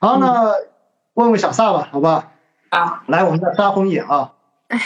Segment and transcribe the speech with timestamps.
[0.00, 0.54] 好，那
[1.14, 2.32] 问问小撒吧，好吧？
[2.70, 4.32] 啊，来，我们再杀红眼啊！
[4.68, 4.80] 哎，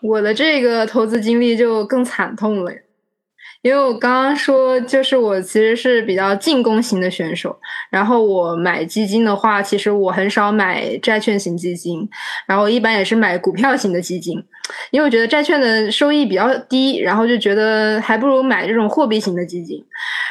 [0.00, 2.72] 我的这个投资经历就更惨痛了。
[3.66, 7.58] 因为我刚刚说，就是我其实是比较进攻型的选手，
[7.90, 12.08] 然后我买基金的话，其实我很少买债券型基金，
[12.46, 14.40] 然后一般也是买股票型的基金，
[14.92, 19.84] 因为我觉得债券的收益比较低，然后就觉得还不如买这种货币型的基金。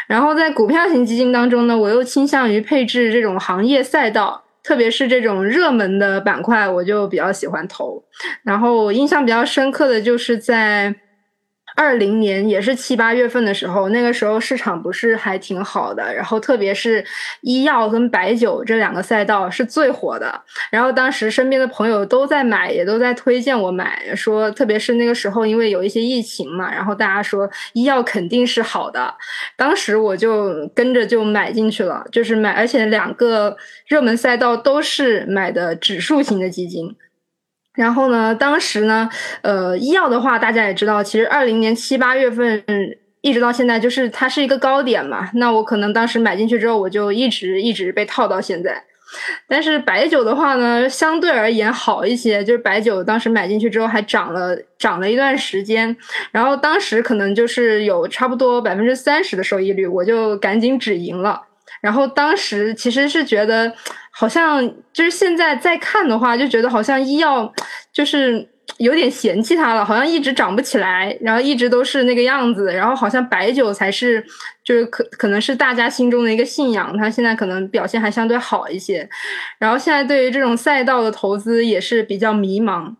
[0.07, 8.01] 然后在股票型基金当中呢，我又倾向于配置这种行业赛道，特别是这种热门的板块，我就比较喜欢投。
[8.43, 10.95] 然后我印象比较深刻的就是在。
[11.75, 17.03] 二零年也是七八月份的时候，那个时候市场不是还挺好的，然后特别是
[17.41, 20.41] 医药跟白酒这两个赛道是最火的。
[20.71, 29.13] 然后当时身边的朋友都在买，也都在推荐我买，说特别是那个时候，因为有一些疫情嘛，然后大家说医药肯定是好的。
[29.57, 33.55] 当时我就跟着就买进去了，就是买，而且两个
[33.87, 36.95] 热门赛道都是买的指数型的基金。
[37.75, 39.09] 然后呢，当时呢，
[39.41, 42.63] 呃，医药的话，大家也知道，其实二零年七八月份
[43.21, 45.29] 一直到现在，就是它是一个高点嘛。
[45.35, 48.83] 那我可能当时买进去之后，我就一直一直被套到现在。
[49.47, 55.95] 但是白酒的话呢，相对而言好一些，就是白酒当时买进去之后还涨了涨了一段时间，
[56.31, 61.41] 然后当时可能就是有差不多百分之三十的收益率，我就赶紧止盈了。
[61.81, 63.73] 然后当时其实是觉得，
[64.11, 67.53] 好像就是现在再看的话，就觉得好像医药
[67.93, 74.25] 就是有点嫌弃它了，好像一直涨不起来，然后一直都是那个样子，然后好像白酒才是
[74.63, 79.07] 就是可可能是大家心中的一个信仰，它现在可能表现还相对好一些。
[79.59, 82.95] 然后现在对于这种赛道的投资也是比较迷茫，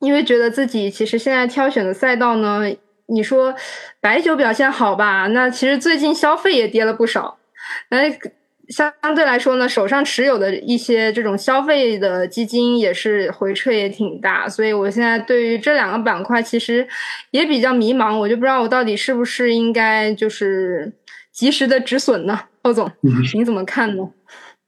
[0.00, 2.62] 因为觉得自己其实现在挑选的赛道呢，
[3.06, 3.54] 你说
[4.00, 7.38] 白酒表现好吧，那其实最近消费也跌了不少。
[7.90, 7.98] 那
[8.68, 16.88] 相对来说呢，手上持有的一些这种消费的基金也是回撤也挺大，所以我现在对于这两个板块其实
[17.30, 20.90] 也比较迷茫，我就不知道我到底是不是应该就是
[21.30, 22.40] 及时的止损呢？
[22.62, 22.90] 欧总，
[23.34, 24.08] 你怎么看呢？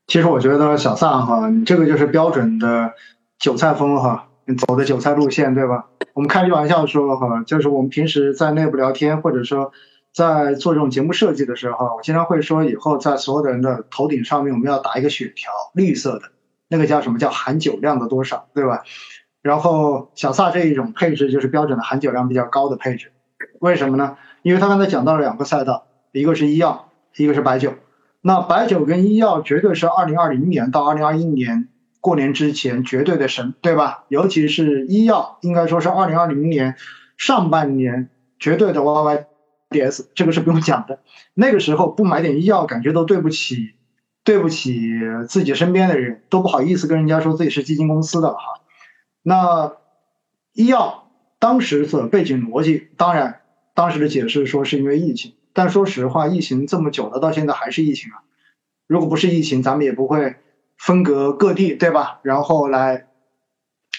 [0.07, 2.93] 其实我觉得小撒哈，你这个就是标准的
[3.39, 5.87] 韭菜风哈，你走的韭菜路线对吧？
[6.13, 9.73] 我们开句玩笑说哈，就是我们平时在内部聊天或者说。
[10.17, 16.31] 在做这种节目设计的时候，我经常会说，以后在所有的人的头顶上面，我们要打一个血条，绿色的，
[16.69, 18.83] 那个叫什么叫含酒量的多少，对吧？
[19.43, 23.13] 然后小萨这一种配置就是标准的含酒量比较高的配置，
[23.61, 24.17] 为什么呢？
[24.41, 27.75] 因为他刚才讲到了两个赛道，一个是医药，一个是白酒。
[28.23, 31.69] 那白酒跟医药绝对是二零二零年到二零二一年
[32.01, 34.05] 过年之前绝对的神，对吧？
[34.09, 36.75] 尤其是医药，应该说是二零二零年
[37.19, 39.27] 上半年绝对的 YY。
[39.77, 40.09] D.S.
[40.15, 41.01] 这个是不用讲的，
[41.35, 43.75] 那个时候不买点医药，感觉都对不起，
[44.25, 44.81] 对不起
[45.29, 48.39] 自己身边的人，都不好意思跟人家说自己是基金公司的哈。
[49.23, 49.77] 那
[50.55, 53.43] 医药当时的背景逻辑，当然
[53.75, 58.23] 当时的解释说是因为疫情，但说实话，疫情这么久了，到现在还是疫情啊。
[58.87, 60.37] 如果不是疫情，咱们也不会
[60.79, 62.21] 分隔各地，对吧？
[62.23, 63.09] 然后来，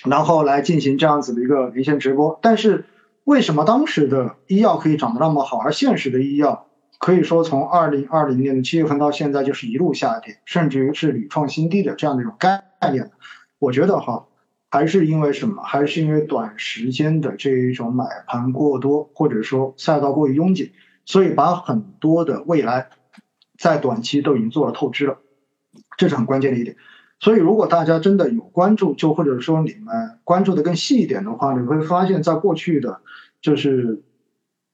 [0.05, 2.85] 然后来进行这样子的一个连线直播，但是。
[3.27, 13.11] 为什么当时的医药可以涨得那么好，而现实的医药可以说从二零二零年的七月份到现在就是一路下跌，甚至于是屡创新低的这样的一种概念？
[13.59, 14.27] 我觉得哈，
[14.71, 15.61] 还是因为什么？
[15.61, 20.71] 还是因为短时间的这一种买盘过多，或者说赛道过于拥挤，
[21.03, 22.87] 所以把很多的未来
[23.59, 25.17] 在短期都已经做了透支了，
[25.97, 26.77] 这是很关键的一点。
[27.19, 33.01] 所以，如果大家真的有关注，就或者说你们关注的更细一点的话，你会发现在过去的，
[33.41, 34.03] 就是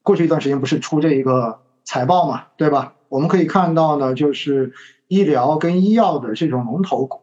[0.02, 2.96] 过去一段时间不是出这一个财报嘛，对吧？
[3.08, 4.74] 我们可以看到呢，就是
[5.08, 7.22] 医疗跟医药的这种龙头股，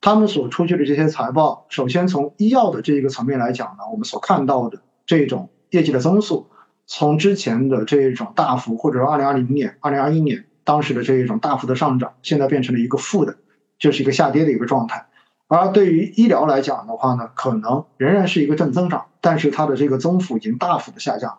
[0.00, 6.46] 他们所出具的这些财报，首先从医药的这一个层面来讲呢，我们所看到的这种业绩的增速，
[6.86, 13.36] 从之前的这种大幅，或者说二零二零年、二零二一年当时的这一种大幅的上涨，现在变成了一个负的。
[13.78, 15.06] 就是一个下跌的一个状态，
[15.48, 21.38] 而对于医疗来讲的话呢，可能仍然是一个正增长，但是它的这个增幅已经大幅的下降。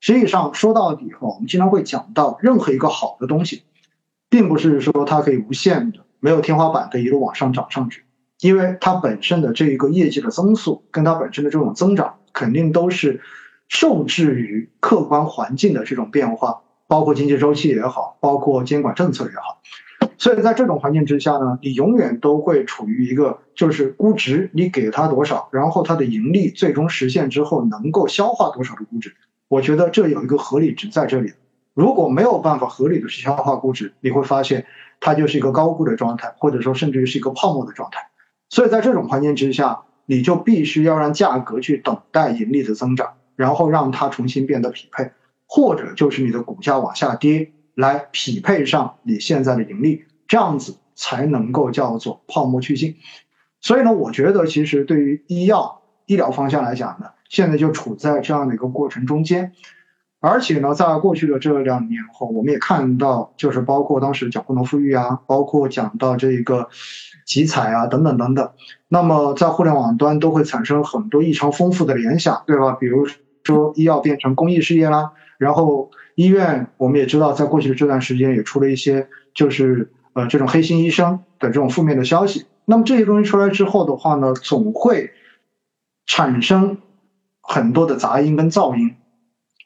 [0.00, 3.62] 实际上说到底哈，我们经常会讲到，任何一个好的东西，
[4.28, 8.04] 并不是说它可以无限的、没有天花板的一路往上涨上去，
[8.40, 13.22] 因为它本身的这一个业绩的增速，跟它本身的这种增长，肯定都是
[13.68, 19.62] 受制于客观环境的这种变化，包括经济周期也好，包括监管政策也好。
[20.18, 29.14] 所以在这种环境之下呢，你永远都会处于一个就是估值，你给它多少，然后它的盈利最终实现之后能够消化多少的估值。
[29.48, 31.32] 我觉得这有一个合理值在这里。
[31.74, 34.64] 如果没有办法合理的去消化估值，你会发现
[34.98, 38.08] 它就是一个高估的状态，或者说甚至于是一个泡沫的状态。
[38.48, 45.10] 所以在这种环境之下，你就必须要让价格去等待盈利的增长，然后让它重新变得匹配，
[45.46, 52.96] 或者就是你的股价往下跌来匹配上你现在的盈利，这样子才能够叫做泡沫去尽。
[53.60, 59.52] 所以呢，我觉得其实对于医药医疗方向来讲呢，现在就处在这样的一个过程中间，
[60.20, 66.68] 而且呢，在过去的这两年后，我们也看到，就是包括当时讲共同富裕啊，包括讲到这个
[67.26, 68.52] 集采啊等等等等，
[68.88, 72.72] 那么在互联网端都会产生很多异常丰富的联想，对吧？
[72.72, 73.06] 比如
[73.44, 82.46] 说医药变成公益事业啦，然后医院我们也知道，在过去的这段时间也出了一些就是呃这种黑心医生的这种负面的消息。
[82.64, 85.12] 那么这些东西出来之后的话呢，总会
[86.06, 86.78] 产生
[87.40, 88.96] 很多的杂音跟噪音，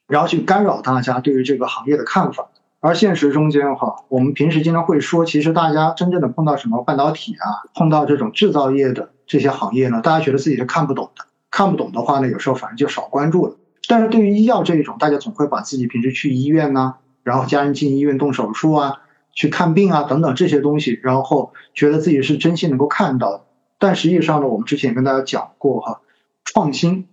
[0.06, 2.48] 然后去干扰大家对于这个行业的看法。
[2.82, 11.26] 而现实中间哈，我们平时经常会说，其实大家真正的碰到什么半导体啊，碰到这种制造业的这些行业呢，大家觉得自己是看不懂的。
[11.50, 13.56] 看不懂的话呢，有时候反而就少关注了。
[13.90, 16.94] 但是对于医药这一种，大家总会把自己平时去医院呐，
[17.24, 19.00] 然后家人进医院动手术啊。
[19.32, 23.44] 去看病啊，等等这些东西，然后觉得自己是真心能够看到的。
[23.78, 26.00] 但实际上呢，我们之前也跟大家讲过哈，
[26.44, 27.06] 创新，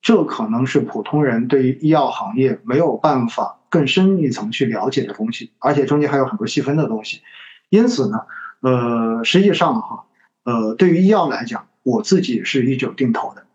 [0.00, 7.20] 这可能是普通人对于医药行业没有办法更深一层去了解的东西，而且中间还有很多细分的东西。
[7.68, 8.20] 因此呢，
[8.60, 10.04] 呃，实际上哈，
[10.44, 13.45] 呃，对于医药来讲，我自己是一九定投的。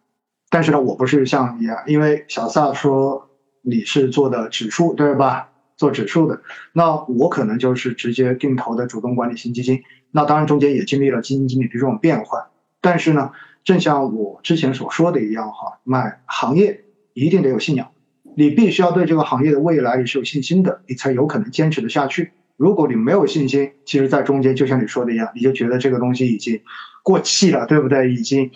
[0.52, 3.30] 但是呢，我不是像你，因为小萨说
[3.64, 5.48] 你是做的指数，对吧？
[5.78, 6.42] 做指数的，
[6.74, 9.82] 那我可能就是直接定投的主动管理型基金。
[10.12, 12.44] 那当然中间也经历了基金经理的这种变换，
[12.82, 13.32] 但是呢，
[13.64, 16.84] 正像我之前所说的一样哈，买行业
[17.14, 17.90] 一定得有信仰，
[18.36, 22.32] 你必须要对这个行业的未来你是有信心的，你才有可能坚持的下去。
[22.58, 26.62] 如果你没有信心，其实在中间就像你说的一样，你就觉得这个东西已经
[27.02, 28.12] 过气了，对不对？
[28.12, 28.52] 已经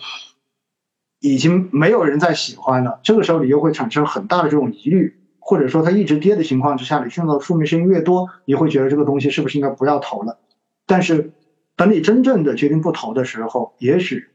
[1.20, 5.16] 已经没有人再喜欢了，这个时候你又会产生很大的这种疑虑。
[5.48, 10.40] 或者说它一直跌的情况之下，你听到负面声音越多，你会觉得这个东西是不是应该不要投了？
[10.86, 11.30] 但是
[11.76, 14.26] 等你真正的决定不投的时候，也许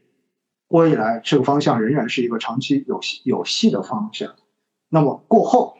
[0.68, 4.32] 未来这个方向仍然是一个长期有有戏的方向。
[4.88, 5.74] 那么过后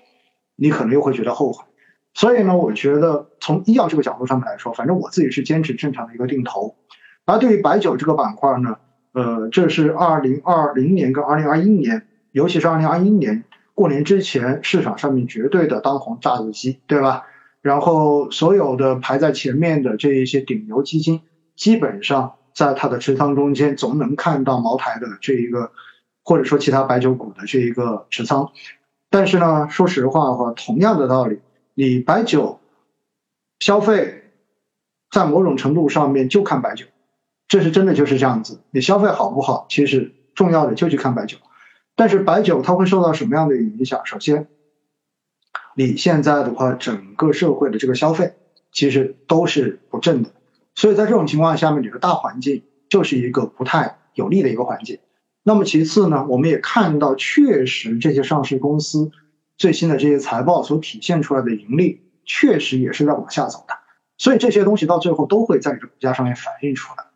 [0.54, 1.64] 你可能又会觉得后悔。
[2.12, 6.76] 所以呢，我觉得从医药这个角度上面来说，反正我自己是坚持正常的一个定投。
[7.24, 8.76] 而对于白酒这个板块呢，
[9.12, 13.44] 呃，这是二零二零年跟二零二一年，尤其是二零二一年。
[13.74, 17.24] 过年之前，市场上面绝对的当红炸子鸡，对吧？
[17.62, 21.22] 然后所有的排在前面的这一些顶流基金，
[21.56, 25.72] 基本上在它的持仓中间总能看到茅台的这一个，
[26.22, 28.50] 或者说其他白酒股的这一个持仓。
[29.08, 31.40] 但是呢，说实话的话，同样的道理，
[31.74, 32.60] 你白酒
[33.60, 34.24] 消费
[35.10, 36.86] 在某种程度上面就看白酒，
[37.52, 38.62] 这是真的就是这样子。
[38.70, 41.36] 你消费好不好，其实重要的就去看白酒。
[41.94, 44.00] 但是白酒它会受到什么样的影响？
[44.06, 44.48] 首先，
[45.76, 48.32] 你现在的话，整个社会的这个消费
[48.72, 50.30] 其实都是不正的，
[50.74, 54.98] 所以在这种情况下面，你的大环境就是一个不太有利的一个环境。
[55.42, 59.10] 那么其次呢，我们也看到，确实这些上市公司
[59.58, 63.74] 最新的这些财报所体现出来的盈利，确实也是在往下走的。
[64.16, 67.11] 所以这些东西到最后都会在你的股价上面反映出来。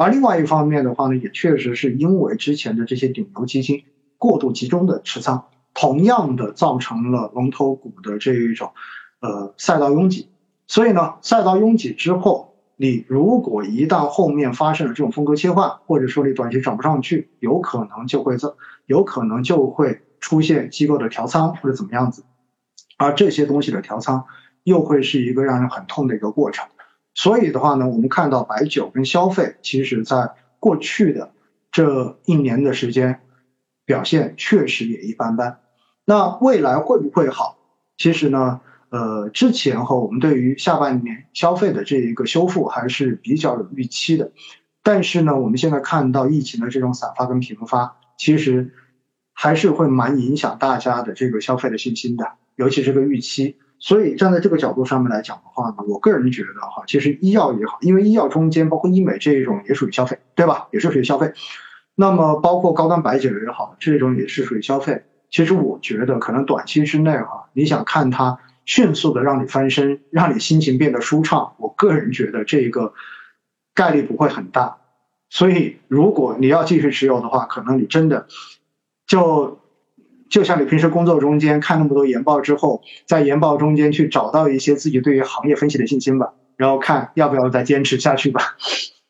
[0.00, 3.84] 而另外一方面的话呢，也确实是因为之前的这些顶流基金。
[4.16, 8.72] 过度集中的持仓，同样的造成了龙头股的这一种，
[9.20, 10.30] 呃赛道拥挤。
[10.66, 22.24] 所以呢，赛道拥挤之后，你如果一旦后面发生了这种风格切换，或者说你短期涨不上去，有可能就会这，有可能就会出现机构的调仓或者怎么样子。
[22.96, 24.24] 而这些东西的调仓，
[24.64, 26.66] 又会是一个让人很痛的一个过程。
[27.14, 31.32] 所以的话呢，我们看到白酒跟消费，其实在过去的
[31.70, 33.20] 这一年的时间。
[33.86, 35.58] 表现确实也一般般，
[36.04, 37.58] 那未来会不会好？
[37.96, 44.30] 其实呢，呃，之前和我们对于下半年消费的这一个修复还是比较有预期的，
[44.84, 48.72] 但是呢，我们现在看到疫情的这种散发跟频发，其实
[49.32, 53.56] 还是会蛮影响大家的这个消费的信心的，尤其是个预期。
[53.80, 60.68] 所以站在这个角度上面来讲的话呢，我个人觉得哈，其实医药也好，因为医药中间包括医美这一种也属于消费，对吧？
[60.70, 61.32] 也是属于消费。
[61.96, 65.02] 那么，包括高端白酒也好，这种也是属于消费。
[65.30, 72.92] 其实我觉得，可能短期之内哈，你想看它迅速的让你翻身，让你心情变得舒畅，我个人觉得这个
[73.74, 74.78] 概率不会很大。
[75.30, 78.26] 所以，如果你要继续持有的话，可能你真的
[79.06, 79.60] 就
[80.30, 88.56] 就像你平时工作中间看那么多研报之后，在研报中间去找到一些自己对于行业分析的信心吧，然后看要不要再坚持下去吧，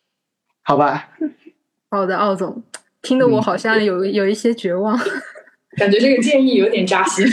[0.65, 1.11] 好吧？
[1.91, 2.63] 好的，奥总，
[3.03, 4.99] 听得我好像有有一些绝望，
[5.77, 7.27] 感觉这个建议有点扎心。